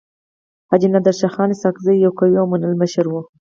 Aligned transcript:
حاجي 0.69 0.87
نادر 0.93 1.13
شاه 1.19 1.31
خان 1.35 1.49
اسحق 1.53 1.75
زی 1.85 1.93
يو 2.03 2.11
قوي 2.19 2.35
او 2.41 2.45
منلی 2.51 2.77
مشر 2.83 3.05
وو. 3.09 3.21